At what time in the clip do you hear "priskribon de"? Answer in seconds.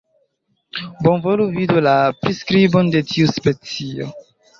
2.21-3.03